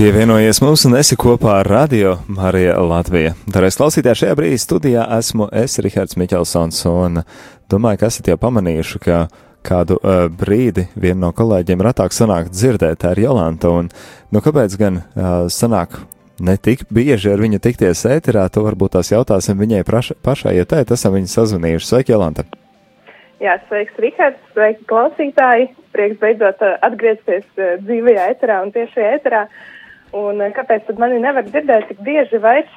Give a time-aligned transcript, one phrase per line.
[0.00, 3.34] Pievienojies mums un esi kopā ar Radio Marija Latvija.
[3.52, 7.18] Darēs klausītāji šajā brīdī studijā esmu es, Rihards Miķelsons, un
[7.68, 9.18] domāju, ka esat jau pamanījuši, ka
[9.60, 13.90] kādu uh, brīdi viena no kolēģiem ratāk sanāk dzirdēt, tā ir Jolanta, un
[14.32, 15.98] nu kāpēc gan uh, sanāk
[16.40, 20.64] ne tik bieži ar viņu tikties ēterā, to varbūt tās jautāsim viņai praša, pašai, jo
[20.70, 21.90] tēt esam viņu sazvanījuši.
[21.90, 22.46] Sveiki, Jolanta!
[23.44, 25.68] Jā, sveiks, Rihards, sveiki, klausītāji!
[25.92, 27.44] Prieks beidzot atgriezties
[27.84, 29.44] dzīvajā ēterā un tiešajā ēterā.
[30.16, 32.70] Un eh, kāpēc tad mani nevar dzirdēt tik bieži vairs?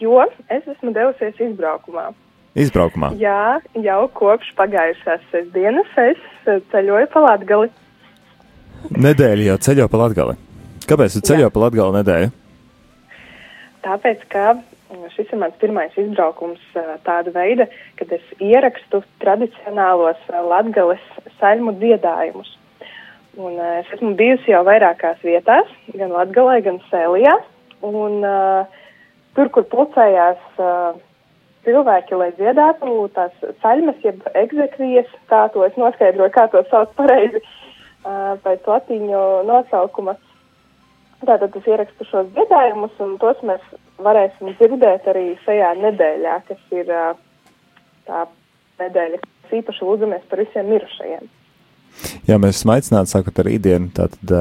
[0.00, 2.10] Jo es esmu devusies izbraukumā.
[2.58, 3.12] Izbraukumā?
[3.20, 7.70] Jā, jau kopš pagājušās sestdienas es eh, ceļoju pa Latgali.
[8.96, 10.36] Nedēļa jau ceļo pa Latgali.
[10.88, 11.52] Kāpēc tu ceļo Jā.
[11.52, 12.30] pa Latgali nedēļu?
[13.84, 17.68] Tāpēc, ka mm, šis ir mans pirmais izbraukums eh, tāda veida,
[18.00, 21.04] kad es ierakstu tradicionālos Latgales
[21.38, 22.56] saļmu dziedājumus.
[23.38, 27.36] Un, uh, es esmu bijusi jau vairākās vietās, gan Latvijā, gan Sēlijā.
[27.86, 28.80] Un, uh,
[29.36, 30.98] tur, kur pulcējās uh,
[31.66, 33.32] cilvēki, lai dziedātu tās
[33.62, 40.16] saļmas, jeb egzekvijas, kā to es noskaidroju, kā to sauc pareizi uh, pēc latīņu nosaukuma.
[41.20, 43.64] Tātad es ierakstu šos dziedājumus, un tos mēs
[44.00, 47.12] varēsim dzirdēt arī šajā nedēļā, kas ir uh,
[48.08, 48.24] tā
[48.80, 51.28] nedēļa, kas īpaši lūdzamies par visiem mirušajiem.
[52.28, 54.32] Jā, mēs esam aicināti sākot ar rītdienu, tātad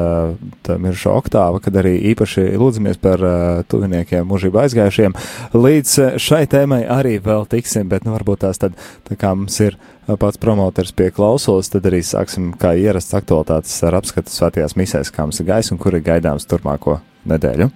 [0.64, 3.24] tā miršo oktāva, kad arī īpaši lūdzamies par
[3.72, 5.18] tuviniekiem mūžību aizgājušiem.
[5.58, 9.76] Līdz šai tēmai arī vēl tiksim, bet nu varbūt tās tad, tā kā mums ir
[10.20, 15.28] pats promotors pie klausulas, tad arī sāksim kā ierasts aktualitātes ar apskatu svētajās misēs, kā
[15.28, 17.70] mums ir gais un kur ir gaidāms turpmāko nedēļu.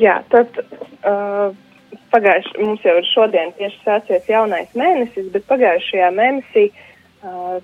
[0.00, 1.54] Jā, tad uh,
[2.12, 7.56] pagājuši, mums jau ir šodien tieši sācies jaunais mēnesis, bet pagājušajā mēnesī uh,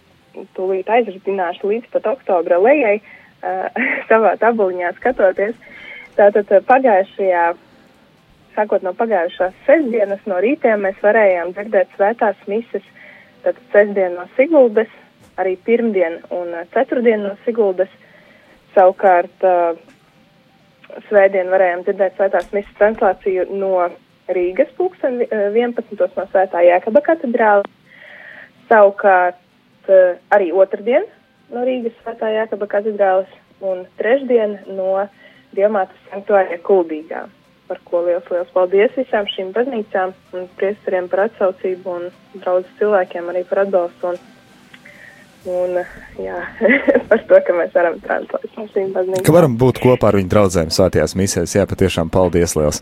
[0.57, 3.69] tūlīt aizrādināšu līdz pat oktobra lejai, uh,
[4.11, 5.55] savā tabuliņā skatoties.
[6.17, 7.45] Tātad pagājušajā,
[8.57, 12.85] sākot no pagājušās sestdienas no rītiem, mēs varējām dzirdēt svētās mises,
[13.45, 14.93] tātad sestdien no Siguldes,
[15.41, 17.93] arī pirmdien un ceturtdien no Siguldes.
[18.77, 19.77] Savukārt uh,
[21.09, 23.89] svētdien varējām dzirdēt svētās mises translāciju no
[24.33, 25.97] Rīgas pulksten 11.
[25.99, 27.65] no svētā Jēkaba katedrāla.
[28.69, 29.42] Savukārt
[29.91, 31.07] uh, arī otrdien
[31.53, 33.31] no Rīgas svētā Jākaba katedrāles
[33.63, 35.07] un trešdien no
[35.53, 37.27] Diemātas sanktuārija Kuldīgā,
[37.69, 42.07] par ko liels, liels paldies visām šīm baznīcām un priestariem par atsaucību un
[42.39, 44.21] draudzes cilvēkiem arī par atbalstu un,
[45.53, 45.81] un
[46.25, 46.39] jā,
[47.11, 49.27] par to, ka mēs varam translēt no šīm baznīcām.
[49.29, 52.81] Ka varam būt kopā ar viņu draudzēm svētajās misēs, jā, patiešām paldies liels.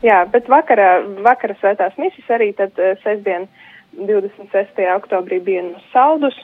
[0.00, 4.80] Jā, bet vakara, vakara svētās misijas arī tad uh, sestdien uh, 26.
[4.96, 6.36] oktobrī bija no Saldus,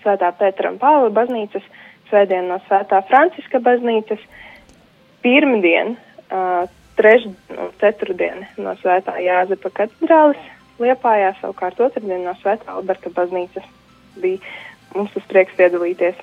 [0.00, 1.64] Svētā Pētera un Pāvila baznīcas,
[2.10, 4.22] Svētdien no Svētā Franciska baznīcas,
[5.24, 5.94] pirmdien,
[6.30, 6.64] uh,
[6.98, 10.48] trešdien un ceturtdien no Svētā Jāzepa katedrālis
[10.80, 13.66] Liepājā, savukārt otrdien no Svētā Alberta baznīcas
[14.20, 14.40] bija
[14.96, 16.18] mums tas prieks piedalīties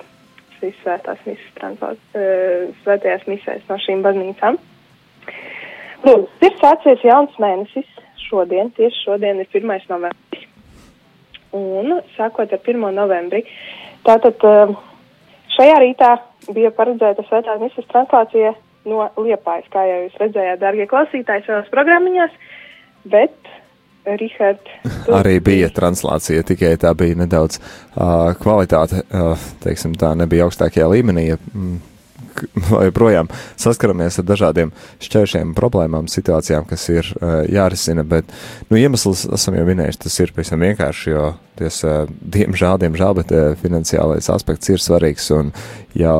[0.58, 4.58] šīs svētās misijas translāt, uh, svētajās misēs no šīm baznīcām.
[6.04, 7.88] Lūdzu, ir sācies jauns mēnesis,
[8.28, 9.88] šodien, tieši šodien ir 1.
[9.90, 10.46] novembris.
[11.56, 12.88] Un sākot ar 1.
[12.94, 13.44] novembri,
[14.06, 14.74] tātad eh,
[15.56, 16.14] šajā rītā
[16.54, 18.54] bija paredzēta svētās misijas translācija
[18.88, 22.36] no Liepājas, kā jau jūs redzējāt, dārgie klausītāji, savās programmiņās,
[23.12, 23.36] bet
[24.16, 24.60] Richard.
[24.84, 25.12] Tu...
[25.12, 31.26] Arī bija translācija, tikai tā bija nedaudz uh, kvalitāte, uh, teiksim, tā nebija augstākajā līmenī.
[31.32, 31.80] Ja, mm,
[32.88, 33.30] joprojām
[33.64, 34.72] saskaramies ar dažādiem
[35.04, 38.30] šķēršiem, problēmām, situācijām, kas ir uh, jārisina, bet
[38.70, 41.28] nu, iemesls esam jau minējuši, tas ir pavisam vienkārši, jo
[41.60, 45.52] ties, uh, diemžēl, diemžēl, bet uh, finansiālais aspekts ir svarīgs un
[45.98, 46.18] jau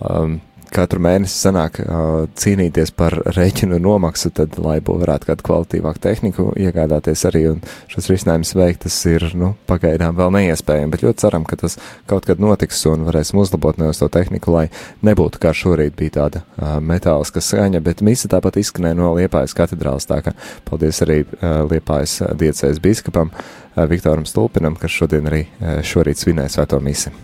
[0.00, 0.38] um,
[0.72, 7.24] katru mēnesi sanāk uh, cīnīties par rēķinu nomaksu, tad, lai varētu kādu kvalitīvāku tehniku iegādāties
[7.28, 7.60] arī un
[7.92, 11.78] šos risinājumus veikt, tas ir, nu, pagaidām vēl neiespējami, bet ļoti ceram, ka tas
[12.10, 14.64] kaut kad notiks un varēsim uzlabot nevis to tehniku, lai
[15.06, 20.08] nebūtu kā šorīt bija tāda uh, metāliska skaņa, bet misa tāpat izskanēja no Liepājas katedrāls,
[20.08, 20.34] tā ka
[20.68, 26.58] paldies arī uh, Liepājas diecēs biskupam uh, Viktoram Stulpinam, kas šodien arī uh, šorīt svinēja
[26.58, 27.14] svēto misi.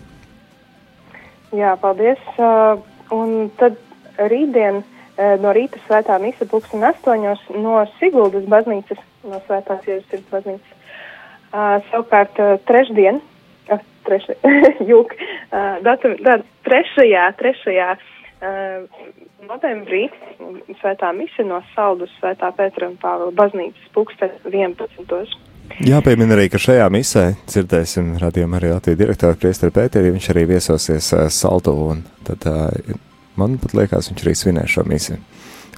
[1.53, 2.21] Jā, paldies.
[2.41, 3.77] Uh Un tad
[4.17, 10.79] rītdien eh, no rīta svētā mise pulksten astoņos no Siguldas baznīcas, no svētās Jēzus baznīcas.
[11.53, 13.19] Uh, savukārt uh, trešdien,
[13.69, 14.33] uh, treši,
[14.91, 19.03] jūk, uh, datum, dat, trešajā, trešajā uh,
[19.45, 20.07] novembrī
[20.79, 25.52] svētā mise no Saldus svētā Pētera un Pāvila baznīcas pulksten 11.
[25.83, 31.09] Jāpiemina arī, ka šajā misē dzirdēsim radījuma arī Latvijas direktoru Priesteri Pēteri, viņš arī viesosies
[31.15, 32.69] uh, Saldu un tad uh,
[33.39, 35.17] man pat liekas, viņš arī svinēs šo misiju.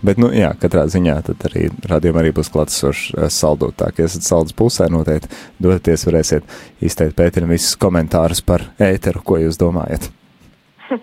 [0.05, 3.77] Bet, nu, jā, katrā ziņā tad arī radījumā arī būs klātsošs uh, saldot.
[3.79, 5.31] Tā, ka esat saldas pusē, noteikti
[5.63, 10.09] doties, varēsiet izteikt Pēterim visus komentārus par ēteru, ko jūs domājat.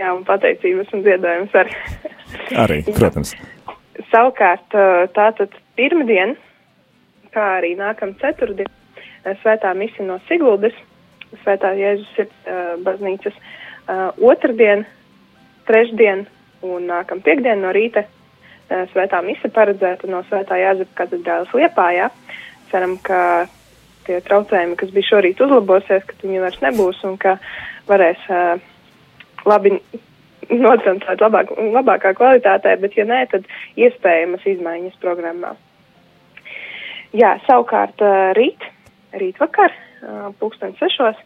[0.00, 1.82] jā, un pateicības un dziedājums arī.
[2.64, 3.34] arī, protams.
[4.12, 4.78] Savukārt,
[5.16, 6.36] tātad pirmdien,
[7.34, 8.70] kā arī nākam ceturtdien,
[9.42, 10.76] svētā misija no Siguldas,
[11.42, 14.84] svētā Jēzus ir uh, baznīcas uh, otrdien,
[15.68, 16.26] trešdien
[16.66, 22.10] un nākam piekdien no rīta uh, svētā mise paredzēta no svētā Jāzepa katedrālas Liepājā.
[22.72, 23.46] Ceram, ka
[24.06, 27.36] tie traucējumi, kas bija šorīt uzlabosies, ka viņi vairs nebūs un ka
[27.88, 28.56] varēs uh,
[29.48, 29.76] labi
[30.52, 33.46] nocentēt labāk, labākā kvalitātē, bet ja nē, tad
[33.78, 35.54] iespējamas izmaiņas programmā.
[37.12, 38.00] Jā, savukārt
[38.38, 38.64] rīt,
[39.20, 39.74] rīt vakar,
[40.40, 41.18] pulksten sešos,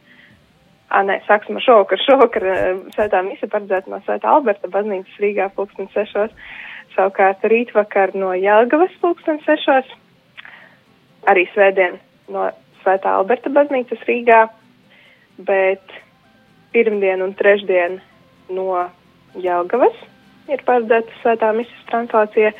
[0.87, 1.99] Ā, nē, sāksim ar šovakar.
[1.99, 2.45] Šovakar
[2.95, 6.31] svētā mise paredzēta no svētā Alberta baznīcas Rīgā pulksten sešos,
[6.95, 9.89] savukārt rītvakar no Jelgavas pulksten sešos,
[11.27, 11.99] arī svētdien
[12.31, 12.47] no
[12.85, 14.45] svētā Alberta baznīcas Rīgā,
[15.49, 15.99] bet
[16.71, 17.99] pirmdien un trešdien
[18.55, 18.87] no
[19.43, 19.99] Jelgavas
[20.47, 22.55] ir paredzēta svētā misijas translācija,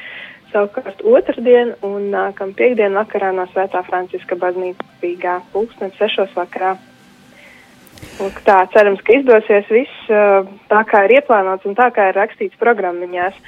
[0.53, 6.77] savukārt otrdien un nākam piekdien vakarā no svētā Franciska baznīcas Rīgā pulksten sešos vakarā.
[8.17, 10.11] Lūk, tā, cerams, ka izdosies viss
[10.71, 13.39] tā, kā ir ieplānots un tā, kā ir rakstīts programmiņās.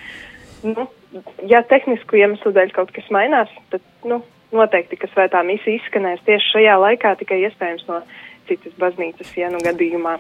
[0.64, 0.88] Nu,
[1.48, 4.22] ja tehnisku iemeslu dēļ kaut kas mainās, tad nu,
[4.52, 8.02] noteikti, ka svētā misija izskanēs tieši šajā laikā, tikai iespējams no
[8.48, 10.16] citas baznīcas, ja nu gadījumā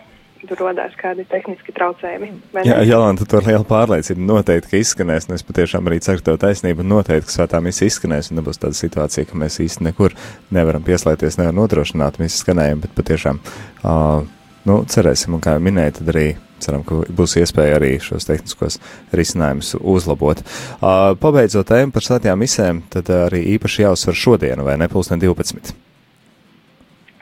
[0.46, 2.30] tur rodās kādi tehniski traucējumi.
[2.66, 6.38] Jā, Jolanta, tu ar lielu pārliecību noteikti, ka izskanēs, un es patiešām arī ceru tev
[6.42, 10.14] taisnību, noteikti, ka svētā misija izskanēs, un nebūs tāda situācija, ka mēs īsti nekur
[10.54, 14.20] nevaram pieslēgties, nevaram nodrošināt misijas skanējumu, bet patiešām, uh,
[14.68, 16.28] nu, cerēsim, un kā jau minēju, tad arī
[16.62, 18.78] ceram, ka būs iespēja arī šos tehniskos
[19.14, 20.42] risinājumus uzlabot.
[20.78, 25.87] Uh, pabeidzot tēmu par svētajām misēm, tad arī īpaši jāuzsver šodienu, vai ne, pulksten 12.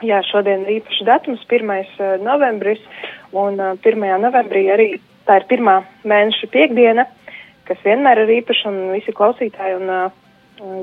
[0.05, 2.21] Jā, šodien ir īpašs datums, 1.
[2.21, 2.81] novembris,
[3.33, 4.03] un 1.
[4.21, 4.91] novembrī arī
[5.25, 7.07] tā ir pirmā mēneša piekdiena,
[7.67, 10.05] kas vienmēr ir īpaša, un visi klausītāji un uh,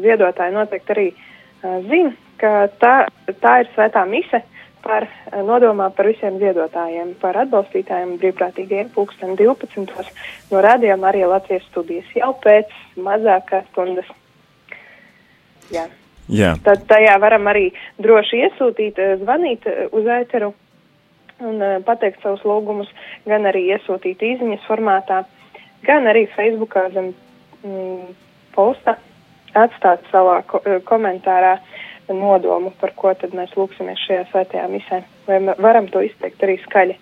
[0.03, 2.11] ziedotāji noteikti arī uh, zina,
[2.43, 2.95] ka tā,
[3.41, 4.43] tā ir svētā mise
[4.85, 10.15] par uh, nodomā par visiem ziedotājiem, par atbalstītājiem brīvprātīgiem pulksten 12.
[10.51, 14.11] no rādījuma arī Latvijas studijas jau pēc mazākās stundas.
[15.73, 15.87] Jā.
[16.32, 16.55] Jā.
[16.65, 17.69] Tad tajā varam arī
[18.00, 20.55] droši iesūtīt, zvanīt uz ēteru
[21.44, 22.88] un pateikt savus lūgumus,
[23.29, 25.25] gan arī iesūtīt īziņas formātā,
[25.85, 27.12] gan arī Facebookā zem
[27.65, 28.15] mm,
[28.55, 28.97] posta
[29.55, 31.59] atstāt savā ko komentārā
[32.09, 35.03] nodomu, par ko tad mēs lūksimies šajā svētajā misē.
[35.29, 36.99] Vai varam to izteikt arī skaļi?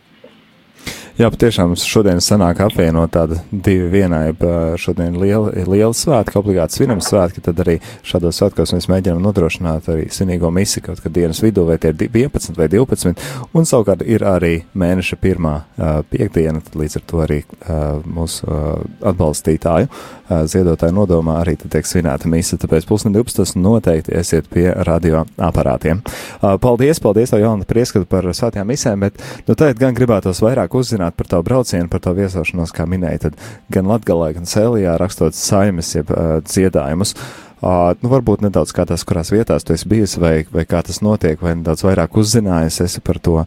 [1.21, 4.49] Jā, patiešām šodien sanāk apvienot tādu divu vienību.
[4.81, 7.75] Šodien liela, liela svētki, obligāti svinam svētki, tad arī
[8.09, 12.01] šādos svētkos mēs mēģinām nodrošināt arī svinīgo misi kaut kad dienas vidū, vai tie ir
[12.09, 13.21] 11 vai 12,
[13.53, 18.49] un savukārt ir arī mēneša pirmā uh, piekdiena, tad līdz ar to arī uh, mūsu
[18.49, 18.81] uh,
[19.13, 25.27] atbalstītāju uh, ziedotāju nodomā arī tiek svinēta misa, tāpēc pusne 12 noteikti esiet pie radio
[25.37, 26.01] aparātiem.
[26.41, 30.81] Uh, paldies, paldies tev, Jolanta, prieskatu par svētajām misēm, bet nu tagad gan gribētos vairāk
[30.81, 33.35] uzzināt uzzināt par tavu braucienu, par tavu viesošanos, kā minēji, tad
[33.71, 37.15] gan Latgalē, gan Sēlijā rakstot saimes, jeb uh, dziedājumus.
[37.63, 41.01] Uh, nu, varbūt nedaudz kā tas, kurās vietās tu esi bijis, vai, vai kā tas
[41.03, 43.47] notiek, vai nedaudz vairāk uzzinājis esi par to uh,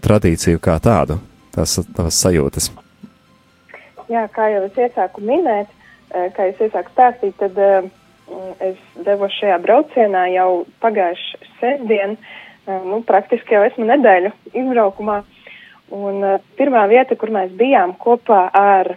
[0.00, 1.18] tradīciju kā tādu,
[1.54, 2.70] tās, tās sajūtas.
[4.08, 5.68] Jā, kā jau es iesāku minēt,
[6.08, 7.88] kā es iesāku stāstīt, tad uh,
[8.64, 15.20] es devos šajā braucienā jau pagājuši sestdien, uh, nu, praktiski jau esmu nedēļu izbraukumā.
[15.24, 15.37] Uh,
[15.94, 18.92] Un uh, pirmā vieta, kur mēs bijām kopā ar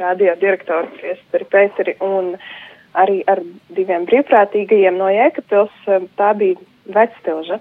[0.00, 2.32] radio direktoru Priesteri Pēteri un
[2.98, 6.60] arī ar diviem brīvprātīgajiem no Jēkabpils, uh, tā bija
[6.96, 7.60] Vectilža.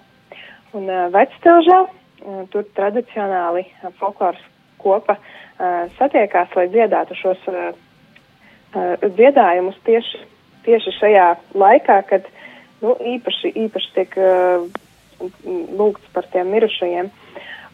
[0.77, 4.41] Un uh, Vectilžā uh, tur tradicionāli uh, folkloras
[4.81, 7.73] kopa uh, satiekās, lai dziedātu šos uh,
[8.75, 10.23] uh, dziedājumus tieši,
[10.65, 11.27] tieši šajā
[11.59, 12.29] laikā, kad
[12.81, 14.65] nu, īpaši, īpaši tiek uh,
[15.77, 17.11] lūgts par tiem mirušajiem.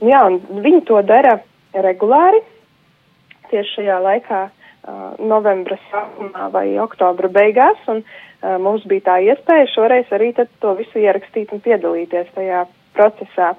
[0.06, 1.40] Jā, un viņi to dara
[1.74, 2.44] regulāri
[3.50, 9.70] tieši šajā laikā, uh, novembra sākumā vai oktobra beigās, un uh, mums bija tā iespēja
[9.74, 12.66] šoreiz arī to visu ierakstīt un piedalīties tajā
[12.98, 13.54] procesā.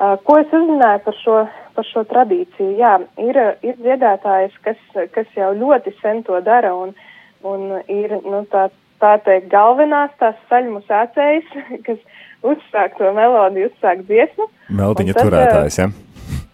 [0.00, 1.38] Uh, ko es uzzināju par šo,
[1.76, 2.76] par šo tradīciju?
[2.80, 4.80] Jā, ir, ir dziedātājs, kas,
[5.12, 6.94] kas jau ļoti sen to dara un,
[7.44, 8.70] un ir, nu, tā,
[9.02, 11.52] tā teikt, galvenās tās saļmu sācējas,
[11.86, 12.00] kas
[12.46, 14.48] uzsāk to melodiju, uzsāk dziesmu.
[14.80, 15.90] Meldiņa tad, turētājs, ja?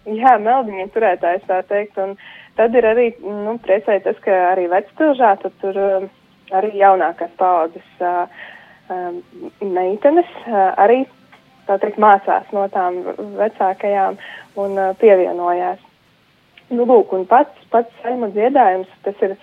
[0.07, 2.15] Jā, meldiņa turētājs tā teikt, un
[2.59, 6.07] tad ir arī nu, priecēji tas, ka arī vectilžā tur uh,
[6.55, 8.47] arī jaunākās paaudzes uh,
[9.61, 10.29] meitenes
[10.79, 11.01] arī
[11.67, 13.01] tā teikt mācās no tām
[13.35, 14.15] vecākajām
[14.63, 15.81] un pievienojās.
[16.71, 19.35] Nu, lūk, un pats, pats saima dziedājums, tas ir,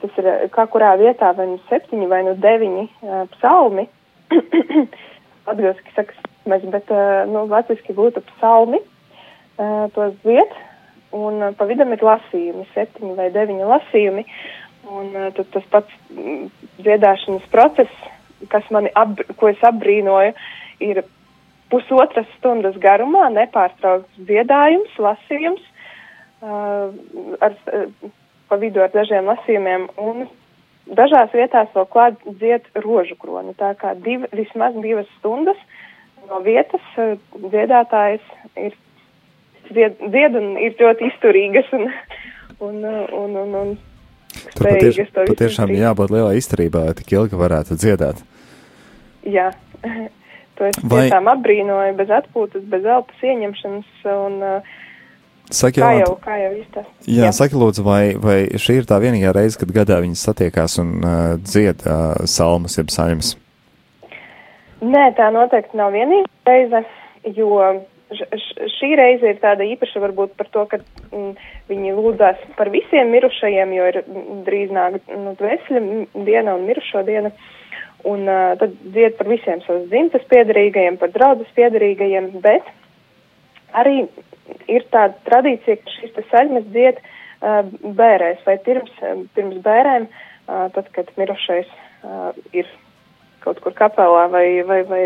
[0.00, 3.88] tas ir kā kurā vietā vai nu septiņi vai nu deviņi uh, psalmi.
[5.50, 6.16] Atbilski saka,
[6.50, 10.56] mēs, bet, uh, nu, latviski būtu psalmi, uh, tos dzied,
[11.16, 14.26] un uh, pa vidam ir lasījumi, septiņi vai deviņi lasījumi,
[14.90, 16.46] un tad tas pats mm,
[16.80, 18.04] dziedāšanas process,
[18.50, 20.32] kas mani, ab, ko es apbrīnoju,
[20.86, 21.02] ir
[21.70, 25.62] pusotras stundas garumā nepārtraukts dziedājums, lasījums,
[26.40, 27.56] ar,
[28.48, 30.24] pa vidu ar dažiem lasījumiem, un
[30.96, 35.58] dažās vietās vēl klāt dzied rožu kroni, tā kā div, vismaz divas stundas
[36.28, 38.24] no vietas uh, dziedātājs
[38.60, 38.76] ir
[39.70, 41.88] dzied, dzied un ir ļoti izturīgas un,
[42.58, 43.78] un, un, un, un
[44.54, 48.24] Tur patieš, patiešām jābūt lielai izturībai, lai tik ilgi varētu dziedāt.
[49.26, 49.50] Jā.
[50.60, 51.06] To es Vai...
[51.06, 54.74] tiešām apbrīnoju, bez atpūtas, bez elpas ieņemšanas un uh,
[55.50, 56.90] Saki, kā jau, kā jau izstāst.
[57.08, 60.78] Jā, jā, saki lūdzu, vai, vai šī ir tā vienīgā reize, kad gadā viņas satiekās
[60.82, 63.34] un uh, dzied uh, salmas, jeb saņemas?
[64.80, 66.84] Nē, tā noteikti nav vienīgā reize,
[67.36, 67.50] jo
[68.78, 70.80] šī reize ir tāda īpaša varbūt par to, ka
[71.10, 71.32] mm,
[71.70, 75.82] viņi lūdzās par visiem mirušajiem, jo ir mm, drīz nāk nu, dvēsļa
[76.26, 77.34] diena un mirušo diena.
[78.08, 82.70] Un uh, tad dzied par visiem savas dzimtas piedarīgajiem, par draudzes piedarīgajiem, bet
[83.76, 84.04] arī
[84.70, 87.62] ir tāda tradīcija, ka šīs te saļmas dzied uh,
[88.00, 88.92] bērēs vai pirms,
[89.36, 92.68] pirms bērēm, uh, tad, kad mirušais uh, ir
[93.44, 95.04] kaut kur kapelā vai, vai, vai,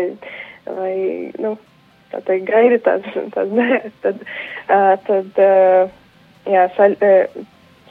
[0.67, 0.93] vai
[1.41, 1.55] nu,
[2.11, 4.23] tā teikt, gaida tās, tās bērēs, tad,
[4.67, 5.97] uh, tad uh,
[6.51, 7.43] jā, saļ, uh,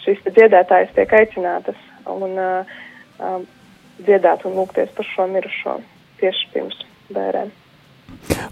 [0.05, 1.81] šīs dziedētājas tiek aicinātas.
[2.11, 2.81] Un, uh,
[3.19, 3.39] uh,
[4.05, 5.79] dziedāt un lūgties par šo mirušo
[6.21, 6.81] tieši pirms
[7.15, 7.53] bērēm.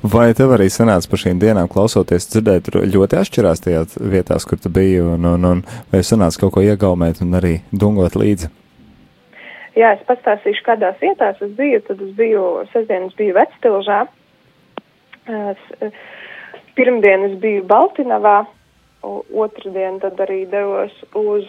[0.02, 4.72] Vai tev arī sanāca par šīm dienām klausoties, dzirdēt, ļoti atšķirās tajās vietās, kur tu
[4.72, 8.50] biji, un, un, un vai sanāca kaut ko iegaumēt un arī dungot līdzi?
[9.78, 11.80] Jā, es pastāstīšu, kādās vietās es biju.
[11.86, 12.42] Tad es biju,
[12.74, 14.02] sestdienas biju Vectilžā,
[15.32, 15.62] es
[17.40, 18.42] biju Baltinavā,
[19.02, 21.46] otrdien tad arī devos uz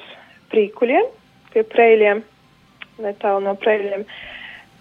[0.54, 1.10] Prīkuļiem,
[1.54, 2.24] pie Preļiem
[3.04, 4.06] netālu no Preļiem.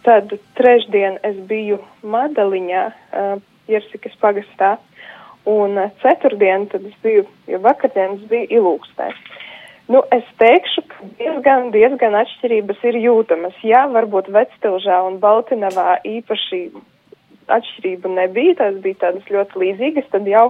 [0.02, 3.36] Tad trešdien es biju Madaliņā, uh,
[3.70, 4.74] Jersikas pagastā,
[5.46, 9.12] un uh, ceturtdien tad es biju, jo vakardien es biju Ilūkstē.
[9.92, 13.56] Nu, es teikšu, ka diezgan, diezgan atšķirības ir jūtamas.
[13.66, 16.62] Jā, varbūt Vectilžā un Baltinavā īpaši
[17.50, 20.46] atšķirība nebija, tās bija tādas ļoti līdzīgas, tad jau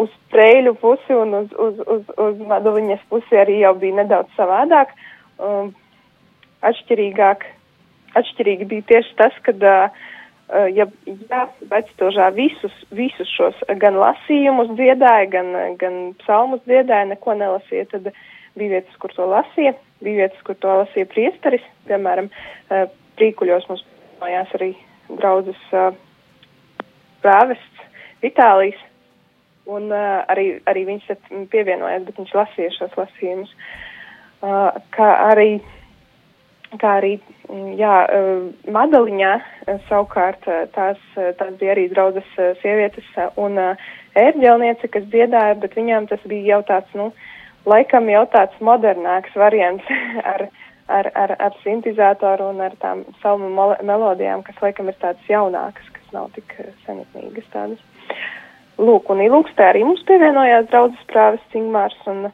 [0.00, 4.94] uz Preļu pusi un uz, uz, uz, uz Madaliņas pusi arī jau bija nedaudz savādāk.
[5.38, 5.74] Um,
[6.64, 7.44] atšķirīgāk,
[8.20, 10.12] atšķirīgi bija tieši tas, ka, uh,
[10.74, 10.86] ja,
[11.30, 18.10] ja vectožā visus, visus šos gan lasījumus dziedāja, gan, gan psalmus dziedāja, neko nelasīja, tad
[18.54, 22.30] bija vietas, kur to lasīja, bija vietas, kur to lasīja priesteris, piemēram,
[23.18, 23.84] prīkuļos mums
[24.20, 24.72] mājās arī
[25.10, 25.62] draudzes
[27.24, 27.70] prāvests
[28.24, 28.78] Vitālijs,
[29.68, 31.10] un arī, arī viņš
[31.52, 33.50] pievienojās, bet viņš lasīja šos lasījumus.
[34.94, 35.58] Kā arī
[36.80, 37.12] kā arī
[37.48, 42.28] mm, jā, eh, Madaliņā eh, savukārt eh, tās, tās bija arī draudzes
[42.62, 43.08] sievietes
[43.40, 47.10] un ērģelniece, kas dziedāja, bet viņām tas bija jau tāds, nu,
[47.70, 49.90] laikam jau tāds modernāks variants
[50.34, 50.46] ar,
[50.88, 53.50] ar, ar, ar sintizatoru un ar tām salmu
[53.82, 57.82] melodijām, kas laikam ir tādas jaunākas, kas nav tik senatnīgas tādas.
[58.74, 62.26] Lūk, un ilūkstē arī mums pievienojās draudzes prāves Cingmārs un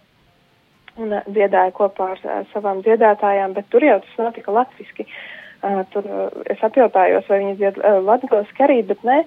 [0.99, 5.07] un uh, dziedāja kopā ar uh, savām dziedātājām, bet tur jau tas notika latviski.
[5.61, 6.07] Uh, tur
[6.49, 9.19] es apjautājos, vai viņas dzied uh, latviski arī, bet nē,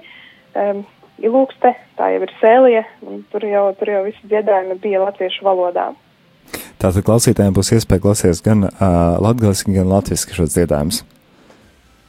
[0.57, 0.83] um,
[1.21, 5.91] ilūkste, tā jau ir sēlija, un tur jau, tur jau visi dziedājumi bija latviešu valodā.
[6.81, 8.73] Tātad klausītājiem būs iespēja klausīties gan uh,
[9.23, 11.03] latviski, gan latviski šos dziedājumus.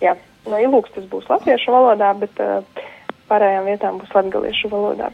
[0.02, 0.16] Jā,
[0.50, 2.64] no ilūkstes būs latviešu valodā, bet uh,
[3.30, 5.12] pārējām vietām būs latgaliešu valodā.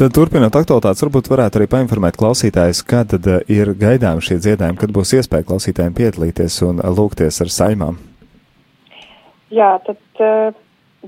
[0.00, 4.78] Tad turpinot aktualitātes, varbūt varētu arī painformēt klausītājus, kad tad uh, ir gaidām šie dziedājumi,
[4.80, 7.98] kad būs iespēja klausītājiem piedalīties un lūgties ar saimām.
[9.52, 10.56] Jā, tad uh,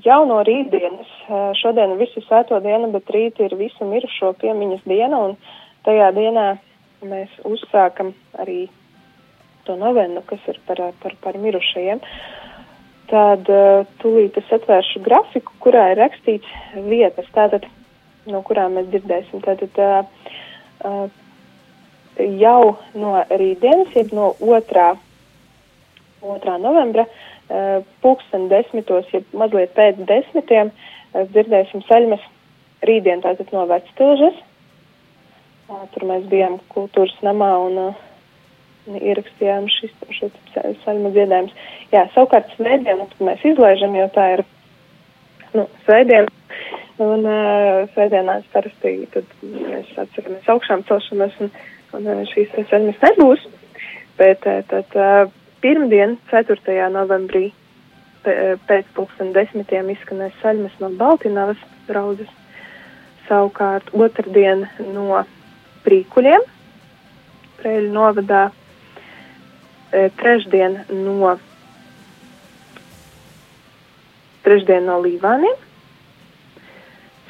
[0.04, 1.16] jau no rītdienas,
[1.62, 5.38] šodien ir visu svēto dienu, bet rīt ir visu mirušo piemiņas diena, un
[5.88, 6.46] tajā dienā
[7.08, 8.12] mēs uzsākam
[8.44, 8.66] arī
[9.64, 12.04] to novenu, kas ir par, par, par mirušajiem.
[13.08, 13.48] Tad
[14.04, 16.58] tūlīt es atvēršu grafiku, kurā ir rakstīts
[16.92, 17.32] vietas.
[17.32, 17.72] Tātad
[18.30, 19.42] no kurām mēs dzirdēsim.
[19.44, 21.08] Tātad uh,
[22.18, 22.60] jau
[22.98, 24.86] no rītdienas, jeb no 2.
[26.22, 26.56] 2.
[26.62, 32.24] novembra, uh, pulksten desmitos, jeb mazliet pēc desmitiem, uh, dzirdēsim saļmes
[32.86, 34.38] rītdien tātad no vectilžas.
[35.70, 38.08] Uh, tur mēs bijām kultūras namā un uh,
[38.90, 40.30] ierakstījām šis, šo
[40.84, 41.54] saļmu dziedājumus.
[41.92, 44.44] Jā, savukārt svētdienu, kad mēs izlaižam, jo tā ir,
[45.54, 46.30] nu, svētdiena,
[47.00, 51.52] un uh, svētdienās parasti, tad mēs atceramies augšām celšanos un,
[51.96, 53.46] un uh, šīs saļmas nebūs,
[54.20, 55.32] bet uh, tad uh,
[55.64, 56.78] pirmdien, 4.
[56.92, 57.52] novembrī,
[58.22, 61.58] pēc pulksten desmitiem izskanēs saļmas no Baltinavas
[61.88, 62.30] draudzes,
[63.26, 65.24] savukārt otrdien no
[65.82, 66.44] Prīkuļiem,
[67.62, 68.42] Prēļu novadā,
[69.90, 71.34] e, trešdien no,
[74.46, 75.58] trešdien no Līvāniem,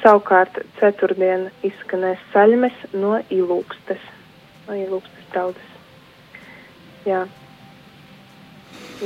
[0.03, 4.03] savukārt ceturtdien izskanēs saļmes no Ilūkstes,
[4.67, 5.69] no Ilūkstes draudzes.
[7.07, 7.23] Jā.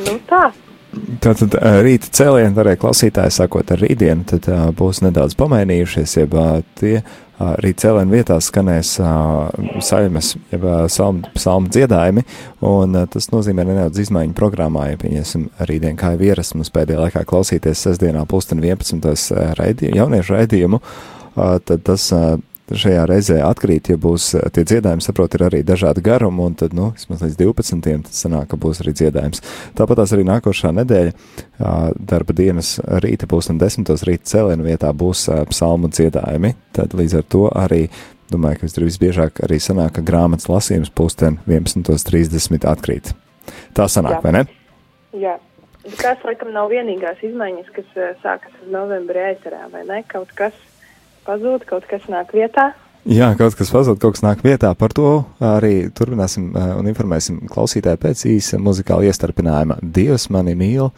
[0.06, 0.48] Nu tā.
[1.24, 1.56] Tātad
[1.86, 7.00] rīta cēlieni varēja klausītāji sākot ar rītdienu, tad uh, būs nedaudz pamainījušies, jeb uh, tie
[7.00, 9.48] uh, rīta cēlieni vietās skanēs uh,
[9.88, 12.26] saļmes, jeb uh, salmu, salmu dziedājumi,
[12.68, 17.06] un uh, tas nozīmē nedaudz izmaiņu programmā, ja pieņemsim rītdien kā jau ierasts mums pēdējā
[17.06, 19.32] laikā klausīties sestdienā pulksten 11.
[19.60, 22.36] Raidī, jauniešu raidījumu, uh, tad tas uh,
[22.76, 26.76] šajā reizē atkrīt, ja būs eh, tie dziedājumi, saprot, ir arī dažādi garumi, un tad,
[26.78, 27.80] nu, vismaz līdz 12.
[28.10, 29.44] tad sanāk, ka būs arī dziedājums.
[29.78, 31.16] Tāpat tās arī nākošā nedēļa,
[31.98, 33.96] darba dienas rīta būs un 10.
[34.08, 37.88] rīta cēlienu vietā būs psalmu dziedājumi, tad līdz ar to arī
[38.32, 43.14] domāju, ka visbiežāk arī sanāk, ka grāmatas lasījums pulksten 11.30 atkrīt.
[43.78, 44.24] Tā sanāk, Jā.
[44.26, 44.48] vai ne?
[45.16, 45.38] Jā.
[46.02, 50.02] Tas, laikam, nav vienīgās izmaiņas, kas sākas ar novembra ēterā, vai ne?
[50.12, 50.56] Kaut kas
[51.28, 52.72] pazūd, kaut kas nāk vietā.
[53.08, 54.74] Jā, kaut kas pazūd, kaut kas nāk vietā.
[54.76, 59.80] Par to arī turpināsim un informēsim klausītāju pēc īsa muzikāla iestarpinājuma.
[59.80, 60.90] Dievs mani mīl,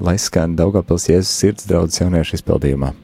[0.00, 2.94] lai skan Daugavpils Jēzus sirds draudzes jauniešu izpildījumā.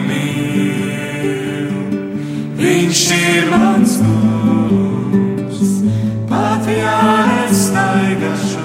[0.00, 1.70] Mani mīl,
[2.56, 5.60] Viņš ir mans kungs,
[6.28, 6.96] pat ja
[7.44, 8.64] es staigāšu,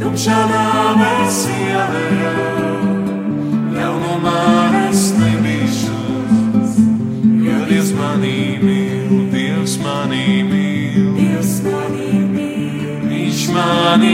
[0.00, 2.34] tumšā nāves ielējā,
[3.74, 4.44] ļaunumā
[4.88, 5.98] es nebīšu,
[7.44, 10.64] jo Dievs mani mīl, Dievs mani mīl.
[13.54, 14.10] Mani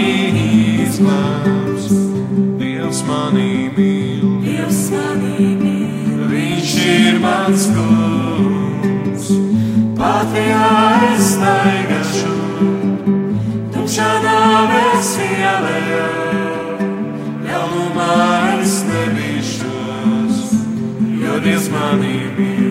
[0.85, 1.60] izglābs, Dievs
[7.41, 9.27] mans kungs,
[9.97, 10.69] pat ja
[11.09, 12.35] es staigāšu,
[13.75, 16.09] tumšā nāves ielējā,
[17.47, 18.11] ļaunumā
[18.59, 20.43] es nebīšos,
[21.23, 22.70] jo Dievs mani mīl.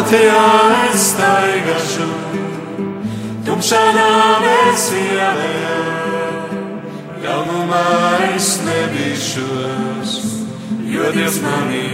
[0.00, 0.44] Baltijā
[0.88, 2.06] es staigāšu,
[3.44, 5.74] tumšā nāves ielējā,
[7.20, 7.82] ļaunumā
[8.30, 10.14] es nebīšos,
[10.88, 11.84] jo Dievs manī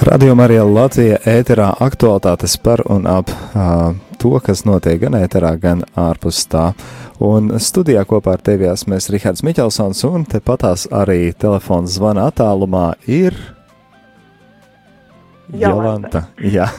[0.00, 5.82] Radio Marija Latvija ēterā aktualitātes par un ap uh, to, kas notiek gan ēterā, gan
[5.92, 6.70] ārpus tā.
[7.20, 13.36] Un studijā kopā ar tevi esmu Rihards Miķelsons, un tepatās arī telefons zvana attālumā ir.
[15.52, 16.24] Jolanta.
[16.48, 16.70] Jā,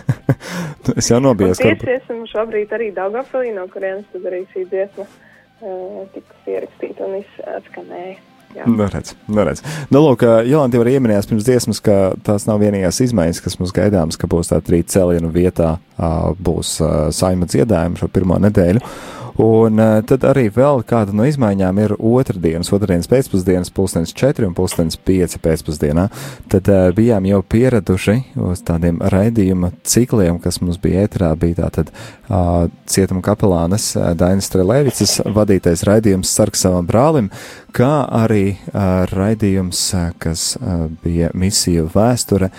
[0.97, 1.61] es jau nobijos.
[1.61, 1.93] Tieši kur...
[1.99, 8.30] esmu šobrīd arī Daugavpilī, no kurienes tad arī šī dziesma uh, tiks ierakstīta un izskanēja.
[8.65, 9.63] Nu, redz, nu, redz.
[9.93, 13.73] Nu, lūk, Jolanta jau arī ieminējās pirms dziesmas, ka tās nav vienīgās izmaiņas, kas mums
[13.75, 15.75] gaidāmas, ka būs tā trīt celienu vietā,
[16.41, 16.77] būs
[17.15, 18.83] saima dziedājumi šo pirmo nedēļu.
[19.41, 24.53] Un uh, tad arī vēl kāda no izmaiņām ir otrdienas, otrdienas pēcpusdienas, pulkstenis 4 un
[24.57, 26.03] pulkstenis 5 pēcpusdienā.
[26.51, 31.89] Tad uh, bijām jau pieraduši uz tādiem raidījuma cikliem, kas mums bija ēterā, bija tātad
[31.89, 37.31] uh, cietuma kapelānes uh, Dainas Strelēvicas vadītais raidījums Sarks savam brālim,
[37.73, 42.51] kā arī uh, raidījums, uh, kas uh, bija misiju vēsture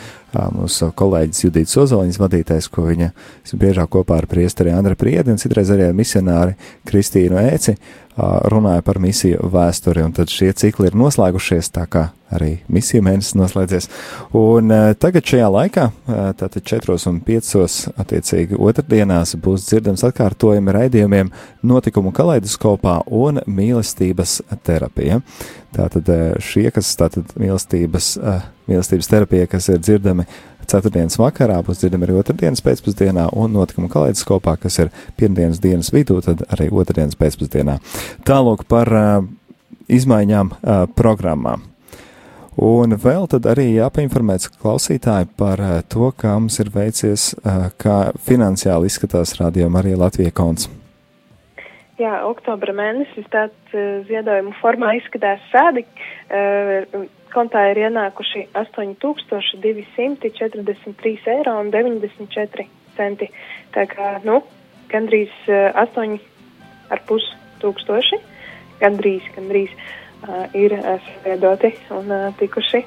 [0.55, 3.11] mūsu kolēģis Judīts Ozoliņas vadītais, ko viņa
[3.59, 6.57] biežāk kopā ar priesteri Andra Priedi un citreiz arī ar misionāri
[6.89, 7.77] Kristīnu Ēci
[8.17, 13.37] runāja par misiju vēsturi, un tad šie cikli ir noslēgušies, tā kā arī misiju mēnesis
[13.37, 13.89] noslēdzies.
[14.37, 15.87] Un tagad šajā laikā,
[16.41, 17.73] tātad 4 un 5,
[18.05, 21.33] attiecīgi otrdienās, būs dzirdams atkārtojumi raidījumiem
[21.65, 25.21] notikumu kaleidoskopā un mīlestības terapija.
[25.73, 26.09] Tātad
[26.45, 28.15] šie, kas tātad mīlestības,
[28.69, 30.29] mīlestības terapija, kas ir dzirdami
[30.73, 36.21] ceturtdienas vakarā, būs dzirdami arī otrdienas pēcpusdienā un notikuma kaleidoskopā, kas ir pirmdienas dienas vidū,
[36.25, 37.79] tad arī otrdienas pēcpusdienā.
[38.29, 39.13] Tālūk par uh,
[39.93, 41.59] izmaiņām uh, programmā.
[42.63, 48.13] Un vēl tad arī jāpainformēts klausītāji par uh, to, kā mums ir veicies, uh, kā
[48.29, 50.69] finansiāli izskatās Radio Marija Latvija konts.
[52.03, 55.85] Jā, oktobra mēnesis tāds uh, ziedojuma formā izskatās sādi.
[56.27, 56.83] Uh,
[57.33, 63.27] kontā ir ienākuši 8243 eiro un 94 centi.
[63.75, 64.37] Tā kā, nu,
[64.93, 65.79] gandrīz uh, eh,
[66.93, 67.21] 8,5
[67.63, 68.17] tūkstoši,
[68.83, 69.79] gandrīz, gandrīz uh,
[70.59, 70.71] ir
[71.09, 72.81] saviedoti un uh, tikuši,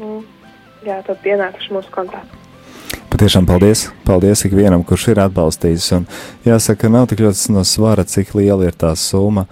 [0.00, 0.06] nu,
[0.84, 2.20] jā, tad ienākuši mūsu kontā.
[3.24, 3.82] Patiešām paldies!
[4.04, 5.84] Paldies ikvienam, kurš ir atbalstījis.
[5.96, 6.02] Un
[6.44, 9.46] jāsaka, nav tik ļoti no svara, cik liela ir tā summa,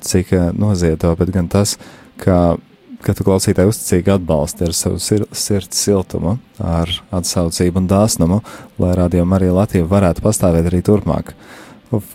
[0.00, 1.74] cik nozieto, bet gan tas,
[2.16, 2.56] ka
[3.04, 8.40] ka tu klausītāji uzticīgi atbalsti ar savu sir sirds siltumu, ar atsaucību un dāsnumu,
[8.80, 11.34] lai Radio Marija Latvija varētu pastāvēt arī turpmāk.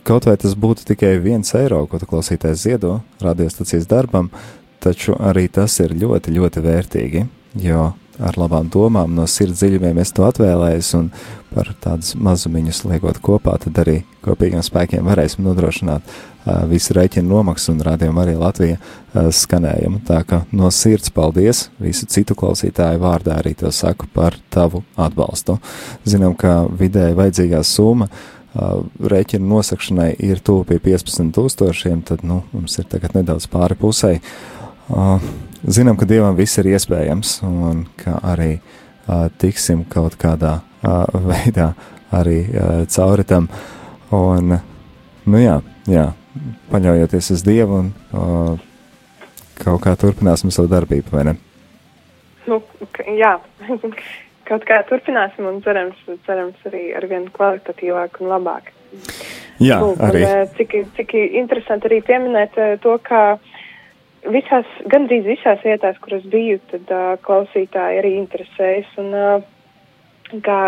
[0.02, 4.34] Kaut vai tas būtu tikai viens eiro, ko tu klausītājs ziedo radiostacijas darbam,
[4.82, 7.26] taču arī tas ir ļoti, ļoti vērtīgi,
[7.70, 11.10] jo ar labām domām no sirds dziļumiem es to atvēlējos un
[11.54, 17.74] par tādus mazumiņus liekot kopā, tad arī kopīgiem spēkiem varēsim nodrošināt uh, visu rēķinu nomaksu
[17.74, 20.02] un rādījumu arī Latvija uh, skanējumu.
[20.08, 25.60] Tā ka no sirds paldies visu citu klausītāju vārdā arī to saku par tavu atbalstu.
[26.08, 28.10] Zinām, ka vidēji vajadzīgā summa
[28.58, 34.18] rēķinu nosakšanai ir tuvu pie 15 tūkstošiem, tad, nu, mums ir tagad nedaudz pāri pusē.
[34.88, 35.22] Uh,
[35.64, 41.74] zinām, ka Dievam viss ir iespējams un ka arī uh, tiksim kaut kādā uh, veidā
[42.14, 43.50] arī uh, cauri tam.
[44.16, 44.60] Un,
[45.28, 45.60] nu jā,
[45.92, 46.06] jā,
[46.72, 48.68] paļaujoties uz Dievu un uh,
[49.64, 51.36] kaut kā turpināsim savu darbību, vai ne?
[52.48, 52.62] Nu,
[53.18, 53.34] jā,
[54.50, 58.72] kaut kā turpināsim un cerams, cerams arī ar vien kvalitatīvāk un labāk.
[59.60, 60.22] Jā, Lūk, arī.
[60.24, 63.40] Un, cik, cik interesanti arī pieminēt to, ka
[64.34, 69.46] visās, gandrīz visās vietās, kuras biju, tad uh, klausītāji arī interesējas un uh,
[70.44, 70.60] kā,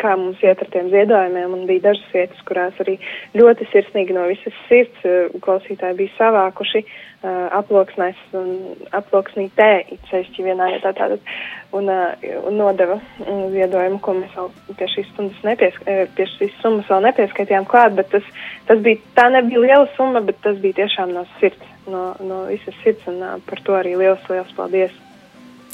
[0.00, 2.96] kā mums iet ar tiem ziedojumiem, un bija dažas vietas, kurās arī
[3.36, 7.28] ļoti sirsnīgi no visas sirds uh, klausītāji bija savākuši uh,
[7.60, 8.50] aploksnēs un
[8.96, 11.32] aploksnītē, it sevišķi vienā vietā tātad,
[11.76, 15.14] un, uh, un nodeva um, ziedojumu, ko mēs vēl pie šīs
[15.46, 18.34] nepiesk, pie šīs summas vēl nepieskaitījām klāt, bet tas,
[18.68, 22.74] tas bija, tā nebija liela summa, bet tas bija tiešām no sirds no, no visas
[22.82, 24.94] sirds, un par to arī liels, liels paldies.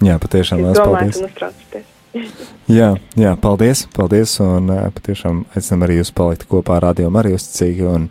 [0.02, 1.20] Jā, patiešām liels paldies.
[2.80, 7.88] jā, jā, paldies, paldies, un patiešām aicinam arī jūs palikt kopā ar Radio Mariju uzticīgi
[7.88, 8.08] un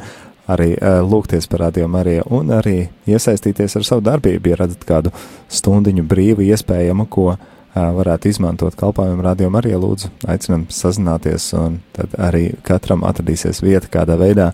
[0.51, 2.75] arī uh, lūgties par Radio Mariju un arī
[3.09, 5.13] iesaistīties ar savu darbību, ja redzat kādu
[5.51, 12.15] stundiņu brīvu iespējamu, ko uh, varētu izmantot kalpojumu Radio Mariju, lūdzu, aicinam sazināties, un tad
[12.19, 14.51] arī katram atradīsies vieta kādā veidā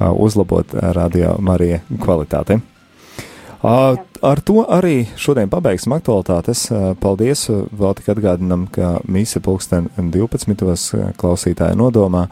[0.00, 2.60] uzlabot Radio Mariju kvalitāti.
[3.60, 6.70] Ar to arī šodien pabeigsim aktualitātes.
[7.00, 7.42] Paldies!
[7.50, 11.12] Vēl tik atgādinam, ka mīsa pulksten 12.
[11.20, 12.30] klausītāja nodomā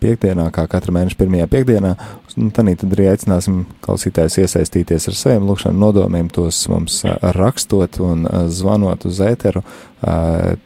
[0.00, 1.92] piekdienā, kā katra mēneša pirmajā piekdienā.
[2.54, 7.02] Tad arī aicināsim klausītājus iesaistīties ar saviem lūkšanu nodomiem, tos mums
[7.36, 9.60] rakstot un zvanot uz ēteru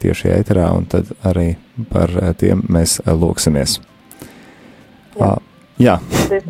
[0.02, 1.54] tieši ēterā, un tad arī
[1.90, 3.80] par tiem mēs lūksimies.
[5.18, 5.36] Jā.
[5.80, 5.98] Jā.
[6.20, 6.46] Paldies,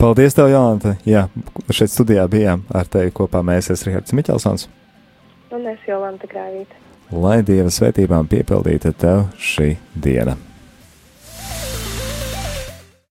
[0.00, 0.94] Paldies, tev, Jolanta.
[1.08, 1.26] Jā,
[1.70, 3.42] šeit studijā bijām ar tevi kopā.
[3.46, 4.68] Mēs esam Rihards Miķelsons.
[5.54, 6.78] Un es Jolanta Grāvīta.
[7.10, 10.36] Lai Dieva svētībām piepildīta tev šī diena.